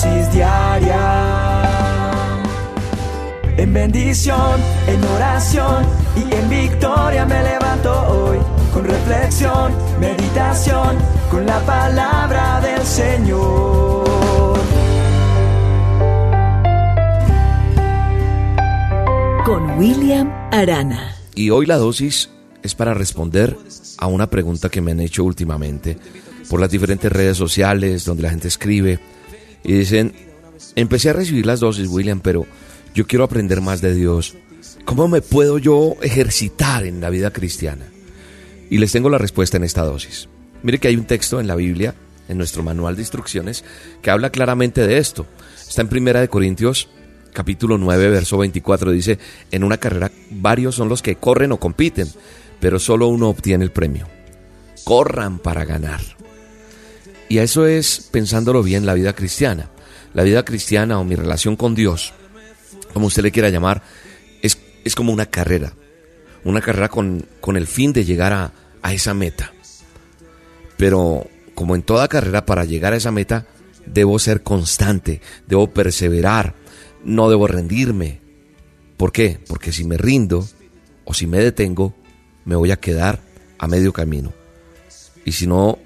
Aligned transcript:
dosis 0.00 0.32
diaria 0.32 1.62
en 3.58 3.74
bendición, 3.74 4.60
en 4.86 5.04
oración 5.04 5.84
y 6.16 6.34
en 6.34 6.48
victoria 6.48 7.26
me 7.26 7.42
levanto 7.42 7.92
hoy. 8.08 8.38
Con 8.72 8.84
reflexión, 8.84 9.74
meditación, 10.00 10.96
con 11.30 11.44
la 11.44 11.60
palabra 11.66 12.62
del 12.62 12.82
Señor. 12.82 14.58
Con 19.44 19.78
William 19.78 20.32
Arana. 20.50 21.14
Y 21.34 21.50
hoy 21.50 21.66
la 21.66 21.76
dosis 21.76 22.30
es 22.62 22.74
para 22.74 22.94
responder 22.94 23.58
a 23.98 24.06
una 24.06 24.30
pregunta 24.30 24.70
que 24.70 24.80
me 24.80 24.92
han 24.92 25.00
hecho 25.00 25.24
últimamente 25.24 25.98
por 26.48 26.58
las 26.60 26.70
diferentes 26.70 27.12
redes 27.12 27.36
sociales 27.36 28.06
donde 28.06 28.22
la 28.22 28.30
gente 28.30 28.48
escribe 28.48 28.98
y 29.64 29.72
dicen, 29.74 30.12
empecé 30.76 31.10
a 31.10 31.14
recibir 31.14 31.46
las 31.46 31.60
dosis, 31.60 31.88
William, 31.88 32.20
pero 32.20 32.46
yo 32.94 33.06
quiero 33.06 33.24
aprender 33.24 33.60
más 33.60 33.80
de 33.80 33.94
Dios. 33.94 34.36
¿Cómo 34.84 35.08
me 35.08 35.22
puedo 35.22 35.58
yo 35.58 35.96
ejercitar 36.02 36.84
en 36.84 37.00
la 37.00 37.10
vida 37.10 37.32
cristiana? 37.32 37.86
Y 38.68 38.78
les 38.78 38.92
tengo 38.92 39.10
la 39.10 39.18
respuesta 39.18 39.56
en 39.56 39.64
esta 39.64 39.82
dosis. 39.82 40.28
Mire 40.62 40.78
que 40.78 40.88
hay 40.88 40.96
un 40.96 41.06
texto 41.06 41.40
en 41.40 41.46
la 41.46 41.56
Biblia, 41.56 41.94
en 42.28 42.38
nuestro 42.38 42.62
manual 42.62 42.96
de 42.96 43.02
instrucciones, 43.02 43.64
que 44.02 44.10
habla 44.10 44.30
claramente 44.30 44.86
de 44.86 44.98
esto. 44.98 45.26
Está 45.56 45.82
en 45.82 45.88
Primera 45.88 46.20
de 46.20 46.28
Corintios, 46.28 46.88
capítulo 47.32 47.78
9, 47.78 48.10
verso 48.10 48.38
24. 48.38 48.90
Dice, 48.92 49.18
en 49.50 49.64
una 49.64 49.78
carrera 49.78 50.10
varios 50.30 50.74
son 50.74 50.88
los 50.88 51.02
que 51.02 51.16
corren 51.16 51.52
o 51.52 51.58
compiten, 51.58 52.08
pero 52.60 52.78
solo 52.78 53.08
uno 53.08 53.28
obtiene 53.28 53.64
el 53.64 53.72
premio. 53.72 54.06
Corran 54.84 55.38
para 55.38 55.64
ganar. 55.64 56.00
Y 57.30 57.38
eso 57.38 57.66
es, 57.66 58.10
pensándolo 58.12 58.62
bien, 58.62 58.84
la 58.84 58.92
vida 58.92 59.14
cristiana. 59.14 59.70
La 60.12 60.22
vida 60.22 60.44
cristiana 60.44 60.98
o 60.98 61.04
mi 61.04 61.14
relación 61.14 61.56
con 61.56 61.74
Dios 61.74 62.12
como 62.92 63.06
usted 63.06 63.22
le 63.22 63.32
quiera 63.32 63.48
llamar, 63.48 63.82
es, 64.42 64.58
es 64.84 64.94
como 64.94 65.12
una 65.12 65.26
carrera. 65.26 65.72
Una 66.44 66.60
carrera 66.60 66.88
con, 66.88 67.26
con 67.40 67.56
el 67.56 67.66
fin 67.66 67.92
de 67.92 68.04
llegar 68.04 68.32
a, 68.32 68.52
a 68.82 68.92
esa 68.92 69.14
meta. 69.14 69.52
Pero 70.76 71.26
como 71.54 71.74
en 71.74 71.82
toda 71.82 72.08
carrera, 72.08 72.46
para 72.46 72.64
llegar 72.64 72.92
a 72.92 72.96
esa 72.96 73.12
meta, 73.12 73.46
debo 73.86 74.18
ser 74.18 74.42
constante, 74.42 75.20
debo 75.46 75.70
perseverar, 75.70 76.54
no 77.04 77.28
debo 77.28 77.46
rendirme. 77.46 78.20
¿Por 78.96 79.12
qué? 79.12 79.38
Porque 79.46 79.72
si 79.72 79.84
me 79.84 79.96
rindo 79.96 80.46
o 81.04 81.14
si 81.14 81.26
me 81.26 81.38
detengo, 81.38 81.94
me 82.44 82.56
voy 82.56 82.70
a 82.70 82.80
quedar 82.80 83.20
a 83.58 83.66
medio 83.66 83.92
camino. 83.92 84.32
Y 85.24 85.32
si 85.32 85.46
no, 85.46 85.78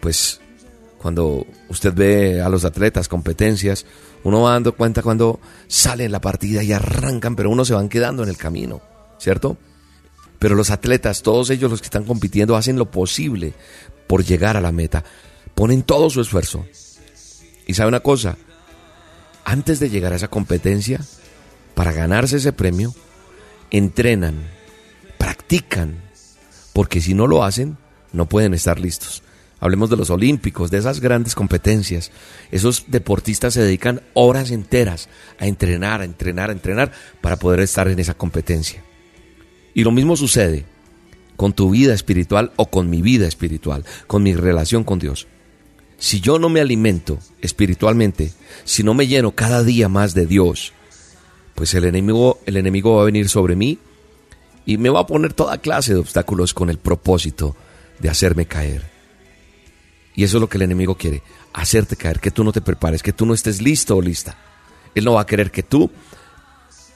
pues 0.00 0.40
cuando 1.00 1.46
usted 1.68 1.94
ve 1.94 2.40
a 2.42 2.48
los 2.48 2.64
atletas, 2.64 3.08
competencias, 3.08 3.86
uno 4.24 4.42
va 4.42 4.52
dando 4.52 4.74
cuenta 4.74 5.02
cuando 5.02 5.40
salen 5.68 6.12
la 6.12 6.20
partida 6.20 6.62
y 6.62 6.72
arrancan, 6.72 7.36
pero 7.36 7.50
uno 7.50 7.64
se 7.64 7.74
van 7.74 7.88
quedando 7.88 8.22
en 8.22 8.28
el 8.28 8.36
camino, 8.36 8.80
¿cierto? 9.18 9.56
Pero 10.38 10.54
los 10.54 10.70
atletas, 10.70 11.22
todos 11.22 11.50
ellos 11.50 11.70
los 11.70 11.80
que 11.80 11.86
están 11.86 12.04
compitiendo, 12.04 12.56
hacen 12.56 12.78
lo 12.78 12.90
posible 12.90 13.54
por 14.06 14.24
llegar 14.24 14.56
a 14.56 14.60
la 14.60 14.72
meta, 14.72 15.04
ponen 15.54 15.82
todo 15.82 16.10
su 16.10 16.20
esfuerzo. 16.20 16.66
Y 17.66 17.74
sabe 17.74 17.88
una 17.88 18.00
cosa, 18.00 18.36
antes 19.44 19.78
de 19.80 19.90
llegar 19.90 20.12
a 20.12 20.16
esa 20.16 20.28
competencia, 20.28 21.00
para 21.74 21.92
ganarse 21.92 22.38
ese 22.38 22.52
premio, 22.52 22.94
entrenan, 23.70 24.48
practican, 25.16 26.02
porque 26.72 27.00
si 27.00 27.14
no 27.14 27.26
lo 27.26 27.44
hacen, 27.44 27.76
no 28.12 28.26
pueden 28.26 28.54
estar 28.54 28.80
listos. 28.80 29.22
Hablemos 29.60 29.90
de 29.90 29.96
los 29.96 30.10
olímpicos, 30.10 30.70
de 30.70 30.78
esas 30.78 31.00
grandes 31.00 31.34
competencias. 31.34 32.12
Esos 32.52 32.84
deportistas 32.86 33.54
se 33.54 33.62
dedican 33.62 34.02
horas 34.14 34.50
enteras 34.50 35.08
a 35.38 35.46
entrenar, 35.46 36.00
a 36.00 36.04
entrenar, 36.04 36.50
a 36.50 36.52
entrenar 36.52 36.92
para 37.20 37.36
poder 37.36 37.60
estar 37.60 37.88
en 37.88 37.98
esa 37.98 38.14
competencia. 38.14 38.82
Y 39.74 39.82
lo 39.82 39.90
mismo 39.90 40.16
sucede 40.16 40.64
con 41.36 41.52
tu 41.52 41.70
vida 41.70 41.94
espiritual 41.94 42.52
o 42.56 42.66
con 42.66 42.88
mi 42.88 43.02
vida 43.02 43.26
espiritual, 43.26 43.84
con 44.06 44.22
mi 44.22 44.34
relación 44.34 44.84
con 44.84 44.98
Dios. 44.98 45.26
Si 45.98 46.20
yo 46.20 46.38
no 46.38 46.48
me 46.48 46.60
alimento 46.60 47.18
espiritualmente, 47.40 48.32
si 48.64 48.84
no 48.84 48.94
me 48.94 49.08
lleno 49.08 49.32
cada 49.32 49.64
día 49.64 49.88
más 49.88 50.14
de 50.14 50.26
Dios, 50.26 50.72
pues 51.56 51.74
el 51.74 51.84
enemigo, 51.84 52.38
el 52.46 52.56
enemigo 52.56 52.96
va 52.96 53.02
a 53.02 53.06
venir 53.06 53.28
sobre 53.28 53.56
mí 53.56 53.78
y 54.64 54.78
me 54.78 54.90
va 54.90 55.00
a 55.00 55.06
poner 55.06 55.32
toda 55.32 55.58
clase 55.58 55.94
de 55.94 56.00
obstáculos 56.00 56.54
con 56.54 56.70
el 56.70 56.78
propósito 56.78 57.56
de 57.98 58.08
hacerme 58.08 58.46
caer. 58.46 58.97
Y 60.18 60.24
eso 60.24 60.38
es 60.38 60.40
lo 60.40 60.48
que 60.48 60.58
el 60.58 60.62
enemigo 60.62 60.96
quiere, 60.96 61.22
hacerte 61.52 61.94
caer, 61.94 62.18
que 62.18 62.32
tú 62.32 62.42
no 62.42 62.50
te 62.50 62.60
prepares, 62.60 63.04
que 63.04 63.12
tú 63.12 63.24
no 63.24 63.34
estés 63.34 63.62
listo 63.62 63.96
o 63.96 64.02
lista. 64.02 64.36
Él 64.92 65.04
no 65.04 65.12
va 65.12 65.20
a 65.20 65.26
querer 65.26 65.52
que 65.52 65.62
tú 65.62 65.92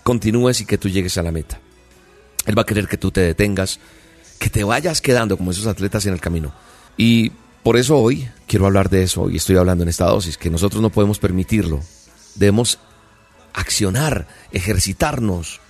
continúes 0.02 0.60
y 0.60 0.66
que 0.66 0.76
tú 0.76 0.88
llegues 0.88 1.16
a 1.18 1.22
la 1.22 1.30
meta. 1.30 1.60
Él 2.46 2.58
va 2.58 2.62
a 2.62 2.66
querer 2.66 2.88
que 2.88 2.96
tú 2.96 3.12
te 3.12 3.20
detengas, 3.20 3.78
que 4.40 4.50
te 4.50 4.64
vayas 4.64 5.00
quedando 5.00 5.36
como 5.36 5.52
esos 5.52 5.68
atletas 5.68 6.04
en 6.06 6.14
el 6.14 6.20
camino. 6.20 6.52
Y 6.96 7.30
por 7.62 7.76
eso 7.76 7.96
hoy 7.96 8.28
quiero 8.48 8.66
hablar 8.66 8.90
de 8.90 9.04
eso, 9.04 9.30
y 9.30 9.36
estoy 9.36 9.56
hablando 9.56 9.84
en 9.84 9.90
esta 9.90 10.06
dosis, 10.06 10.36
que 10.36 10.50
nosotros 10.50 10.82
no 10.82 10.90
podemos 10.90 11.20
permitirlo. 11.20 11.78
Debemos 12.34 12.80
accionar, 13.52 14.26
ejercitarnos. 14.50 15.60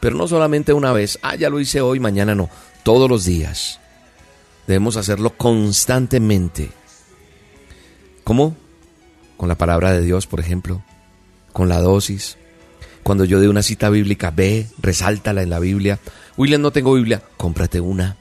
Pero 0.00 0.16
no 0.16 0.26
solamente 0.26 0.72
una 0.72 0.94
vez, 0.94 1.18
ah, 1.20 1.36
ya 1.36 1.50
lo 1.50 1.60
hice 1.60 1.82
hoy, 1.82 2.00
mañana 2.00 2.34
no, 2.34 2.48
todos 2.84 3.10
los 3.10 3.26
días. 3.26 3.81
Debemos 4.66 4.96
hacerlo 4.96 5.36
constantemente. 5.36 6.70
¿Cómo? 8.24 8.56
Con 9.36 9.48
la 9.48 9.58
palabra 9.58 9.92
de 9.92 10.02
Dios, 10.02 10.26
por 10.26 10.40
ejemplo, 10.40 10.82
con 11.52 11.68
la 11.68 11.80
dosis. 11.80 12.36
Cuando 13.02 13.24
yo 13.24 13.40
dé 13.40 13.48
una 13.48 13.62
cita 13.62 13.90
bíblica, 13.90 14.30
ve, 14.30 14.68
resáltala 14.78 15.42
en 15.42 15.50
la 15.50 15.58
Biblia. 15.58 15.98
William, 16.36 16.62
no 16.62 16.70
tengo 16.70 16.94
Biblia, 16.94 17.22
cómprate 17.36 17.80
una. 17.80 18.16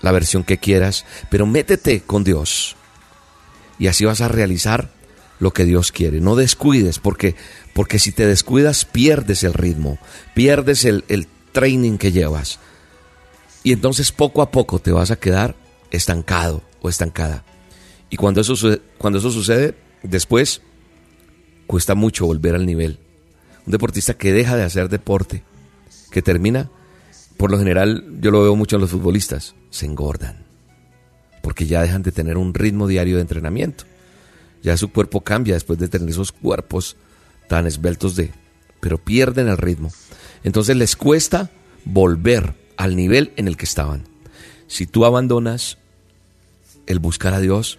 La 0.00 0.12
versión 0.12 0.44
que 0.44 0.58
quieras, 0.58 1.04
pero 1.28 1.44
métete 1.44 2.00
con 2.00 2.24
Dios. 2.24 2.76
Y 3.78 3.88
así 3.88 4.04
vas 4.04 4.20
a 4.20 4.28
realizar 4.28 4.90
lo 5.38 5.52
que 5.52 5.64
Dios 5.64 5.92
quiere. 5.92 6.20
No 6.20 6.36
descuides, 6.36 6.98
porque, 6.98 7.36
porque 7.74 7.98
si 7.98 8.12
te 8.12 8.26
descuidas 8.26 8.84
pierdes 8.84 9.44
el 9.44 9.54
ritmo, 9.54 9.98
pierdes 10.34 10.84
el, 10.84 11.04
el 11.08 11.28
training 11.52 11.98
que 11.98 12.12
llevas. 12.12 12.58
Y 13.62 13.72
entonces 13.72 14.12
poco 14.12 14.42
a 14.42 14.50
poco 14.50 14.78
te 14.78 14.92
vas 14.92 15.10
a 15.10 15.16
quedar 15.16 15.56
estancado 15.90 16.62
o 16.80 16.88
estancada. 16.88 17.44
Y 18.10 18.16
cuando 18.16 18.40
eso, 18.40 18.54
cuando 18.98 19.18
eso 19.18 19.30
sucede, 19.30 19.74
después 20.02 20.62
cuesta 21.66 21.94
mucho 21.94 22.26
volver 22.26 22.54
al 22.54 22.66
nivel. 22.66 22.98
Un 23.66 23.72
deportista 23.72 24.14
que 24.14 24.32
deja 24.32 24.56
de 24.56 24.64
hacer 24.64 24.88
deporte, 24.88 25.42
que 26.10 26.22
termina, 26.22 26.70
por 27.36 27.50
lo 27.50 27.58
general 27.58 28.04
yo 28.20 28.30
lo 28.30 28.42
veo 28.42 28.56
mucho 28.56 28.76
en 28.76 28.82
los 28.82 28.90
futbolistas, 28.90 29.54
se 29.70 29.86
engordan. 29.86 30.46
Porque 31.42 31.66
ya 31.66 31.82
dejan 31.82 32.02
de 32.02 32.12
tener 32.12 32.36
un 32.36 32.54
ritmo 32.54 32.86
diario 32.86 33.16
de 33.16 33.22
entrenamiento. 33.22 33.84
Ya 34.62 34.76
su 34.76 34.90
cuerpo 34.90 35.20
cambia 35.20 35.54
después 35.54 35.78
de 35.78 35.88
tener 35.88 36.08
esos 36.08 36.32
cuerpos 36.32 36.96
tan 37.48 37.66
esbeltos 37.66 38.16
de... 38.16 38.32
Pero 38.80 38.98
pierden 38.98 39.48
el 39.48 39.56
ritmo. 39.56 39.90
Entonces 40.44 40.76
les 40.76 40.96
cuesta 40.96 41.50
volver 41.84 42.54
al 42.78 42.96
nivel 42.96 43.32
en 43.36 43.48
el 43.48 43.58
que 43.58 43.66
estaban. 43.66 44.04
Si 44.68 44.86
tú 44.86 45.04
abandonas 45.04 45.76
el 46.86 47.00
buscar 47.00 47.34
a 47.34 47.40
Dios, 47.40 47.78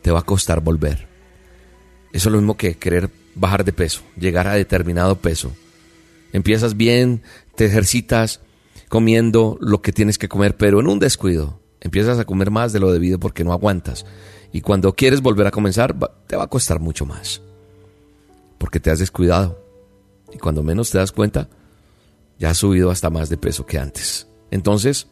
te 0.00 0.10
va 0.10 0.20
a 0.20 0.24
costar 0.24 0.60
volver. 0.60 1.08
Eso 2.12 2.28
es 2.28 2.32
lo 2.32 2.38
mismo 2.38 2.56
que 2.56 2.76
querer 2.76 3.10
bajar 3.34 3.64
de 3.64 3.72
peso, 3.72 4.02
llegar 4.16 4.46
a 4.46 4.54
determinado 4.54 5.16
peso. 5.16 5.52
Empiezas 6.32 6.76
bien, 6.76 7.22
te 7.56 7.66
ejercitas 7.66 8.40
comiendo 8.88 9.58
lo 9.60 9.82
que 9.82 9.92
tienes 9.92 10.16
que 10.16 10.28
comer, 10.28 10.56
pero 10.56 10.80
en 10.80 10.88
un 10.88 11.00
descuido. 11.00 11.60
Empiezas 11.80 12.18
a 12.18 12.24
comer 12.24 12.50
más 12.50 12.72
de 12.72 12.80
lo 12.80 12.92
debido 12.92 13.18
porque 13.18 13.44
no 13.44 13.52
aguantas. 13.52 14.06
Y 14.52 14.60
cuando 14.60 14.94
quieres 14.94 15.22
volver 15.22 15.46
a 15.46 15.50
comenzar, 15.50 15.96
te 16.26 16.36
va 16.36 16.44
a 16.44 16.48
costar 16.48 16.78
mucho 16.78 17.04
más. 17.04 17.42
Porque 18.58 18.80
te 18.80 18.90
has 18.90 18.98
descuidado. 18.98 19.64
Y 20.32 20.38
cuando 20.38 20.62
menos 20.62 20.90
te 20.90 20.98
das 20.98 21.12
cuenta, 21.12 21.48
ya 22.40 22.50
ha 22.50 22.54
subido 22.54 22.90
hasta 22.90 23.10
más 23.10 23.28
de 23.28 23.36
peso 23.36 23.66
que 23.66 23.78
antes. 23.78 24.26
Entonces, 24.50 25.06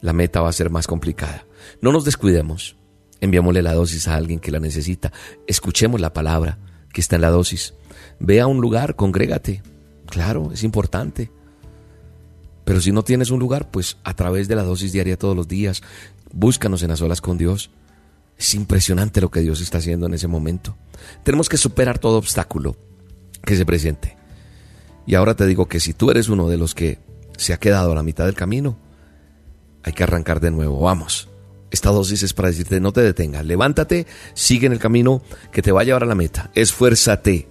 la 0.00 0.14
meta 0.14 0.40
va 0.40 0.48
a 0.48 0.52
ser 0.52 0.70
más 0.70 0.86
complicada. 0.86 1.46
No 1.80 1.92
nos 1.92 2.04
descuidemos. 2.04 2.76
Enviémosle 3.20 3.62
la 3.62 3.74
dosis 3.74 4.08
a 4.08 4.16
alguien 4.16 4.40
que 4.40 4.50
la 4.50 4.60
necesita. 4.60 5.12
Escuchemos 5.46 6.00
la 6.00 6.12
palabra 6.12 6.58
que 6.92 7.02
está 7.02 7.16
en 7.16 7.22
la 7.22 7.30
dosis. 7.30 7.74
Ve 8.18 8.40
a 8.40 8.46
un 8.46 8.60
lugar, 8.60 8.96
congrégate. 8.96 9.62
Claro, 10.06 10.50
es 10.52 10.64
importante. 10.64 11.30
Pero 12.64 12.80
si 12.80 12.92
no 12.92 13.04
tienes 13.04 13.30
un 13.30 13.40
lugar, 13.40 13.70
pues 13.70 13.98
a 14.02 14.14
través 14.14 14.48
de 14.48 14.56
la 14.56 14.62
dosis 14.62 14.92
diaria 14.92 15.18
todos 15.18 15.36
los 15.36 15.46
días, 15.46 15.82
búscanos 16.32 16.82
en 16.82 16.88
las 16.88 17.02
olas 17.02 17.20
con 17.20 17.36
Dios. 17.36 17.70
Es 18.38 18.54
impresionante 18.54 19.20
lo 19.20 19.30
que 19.30 19.40
Dios 19.40 19.60
está 19.60 19.78
haciendo 19.78 20.06
en 20.06 20.14
ese 20.14 20.28
momento. 20.28 20.76
Tenemos 21.24 21.50
que 21.50 21.58
superar 21.58 21.98
todo 21.98 22.16
obstáculo 22.16 22.74
que 23.44 23.54
se 23.54 23.66
presente. 23.66 24.16
Y 25.06 25.14
ahora 25.14 25.34
te 25.34 25.46
digo 25.46 25.66
que 25.66 25.80
si 25.80 25.92
tú 25.92 26.10
eres 26.10 26.28
uno 26.28 26.48
de 26.48 26.56
los 26.56 26.74
que 26.74 26.98
se 27.36 27.52
ha 27.52 27.58
quedado 27.58 27.92
a 27.92 27.94
la 27.94 28.02
mitad 28.02 28.26
del 28.26 28.34
camino, 28.34 28.76
hay 29.82 29.92
que 29.92 30.02
arrancar 30.02 30.40
de 30.40 30.50
nuevo. 30.50 30.80
Vamos, 30.80 31.28
esta 31.70 31.90
dosis 31.90 32.22
es 32.22 32.32
para 32.32 32.48
decirte 32.48 32.80
no 32.80 32.92
te 32.92 33.02
detengas, 33.02 33.44
levántate, 33.44 34.06
sigue 34.34 34.66
en 34.66 34.72
el 34.72 34.78
camino 34.78 35.22
que 35.52 35.62
te 35.62 35.72
va 35.72 35.82
a 35.82 35.84
llevar 35.84 36.04
a 36.04 36.06
la 36.06 36.14
meta, 36.14 36.50
esfuérzate, 36.54 37.48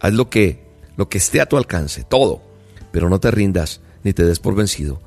haz 0.00 0.12
lo 0.14 0.30
que, 0.30 0.64
lo 0.96 1.08
que 1.08 1.18
esté 1.18 1.40
a 1.40 1.46
tu 1.46 1.56
alcance, 1.56 2.04
todo, 2.04 2.42
pero 2.92 3.10
no 3.10 3.20
te 3.20 3.30
rindas 3.30 3.80
ni 4.04 4.12
te 4.12 4.24
des 4.24 4.38
por 4.38 4.54
vencido, 4.54 5.00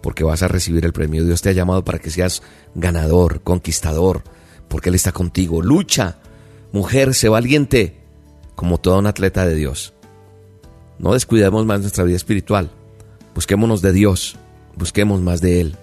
porque 0.00 0.24
vas 0.24 0.42
a 0.42 0.48
recibir 0.48 0.84
el 0.84 0.92
premio. 0.92 1.24
Dios 1.24 1.42
te 1.42 1.48
ha 1.48 1.52
llamado 1.52 1.84
para 1.84 1.98
que 1.98 2.10
seas 2.10 2.42
ganador, 2.74 3.42
conquistador, 3.42 4.22
porque 4.68 4.90
Él 4.90 4.94
está 4.94 5.12
contigo. 5.12 5.62
Lucha, 5.62 6.18
mujer, 6.70 7.14
sé 7.14 7.28
valiente, 7.28 8.00
como 8.54 8.78
todo 8.78 8.98
un 8.98 9.06
atleta 9.06 9.46
de 9.46 9.54
Dios. 9.54 9.94
No 11.02 11.12
descuidemos 11.12 11.66
más 11.66 11.80
nuestra 11.80 12.04
vida 12.04 12.16
espiritual. 12.16 12.70
Busquémonos 13.34 13.82
de 13.82 13.92
Dios, 13.92 14.36
busquemos 14.76 15.20
más 15.20 15.40
de 15.40 15.60
Él, 15.60 15.76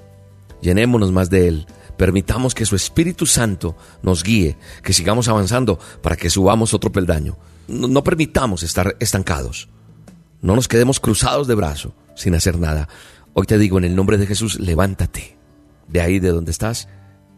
llenémonos 0.62 1.12
más 1.12 1.30
de 1.30 1.50
Él. 1.50 1.68
Permitamos 1.98 2.56
que 2.56 2.66
su 2.66 2.77
Espíritu 2.77 3.25
Santo 3.25 3.75
nos 4.01 4.24
guíe, 4.24 4.57
que 4.81 4.94
sigamos 4.94 5.27
avanzando 5.27 5.77
para 6.01 6.16
que 6.16 6.30
subamos 6.30 6.74
otro 6.74 6.92
peldaño. 6.94 7.38
No, 7.68 8.01
permitamos 8.01 8.63
estar 8.63 8.95
estancados. 9.01 9.68
No 10.42 10.56
nos 10.56 10.69
quedemos 10.69 11.01
cruzados 11.01 11.48
de 11.48 11.56
brazo 11.56 11.94
sin 12.16 12.33
hacer 12.33 12.57
nada. 12.57 12.88
Hoy 13.33 13.45
te 13.45 13.57
digo 13.57 13.77
en 13.77 13.83
el 13.83 13.95
nombre 13.98 14.18
de 14.18 14.25
Jesús, 14.25 14.57
levántate 14.57 15.38
de 15.89 16.00
ahí 16.00 16.19
de 16.19 16.30
donde 16.30 16.51
estás 16.51 16.88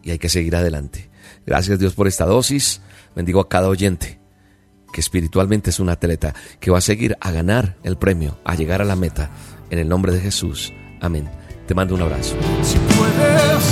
y 0.04 0.12
hay 0.12 0.20
que 0.20 0.28
seguir 0.28 0.54
adelante. 0.54 1.10
Gracias 1.44 1.80
Dios 1.80 1.94
por 1.94 2.06
esta 2.06 2.26
dosis. 2.26 2.80
Bendigo 3.16 3.40
a 3.40 3.48
cada 3.48 3.68
oyente 3.68 4.21
que 4.92 5.00
espiritualmente 5.00 5.70
es 5.70 5.80
un 5.80 5.88
atleta 5.88 6.34
que 6.60 6.70
va 6.70 6.78
a 6.78 6.82
seguir 6.82 7.16
a 7.20 7.30
ganar 7.30 7.76
el 7.82 7.96
premio, 7.96 8.38
a 8.44 8.54
llegar 8.54 8.82
a 8.82 8.84
la 8.84 8.96
meta. 8.96 9.30
En 9.70 9.78
el 9.78 9.88
nombre 9.88 10.12
de 10.12 10.20
Jesús. 10.20 10.72
Amén. 11.00 11.28
Te 11.66 11.74
mando 11.74 11.94
un 11.94 12.02
abrazo. 12.02 12.36
Si 12.62 12.78
puedes 12.96 13.71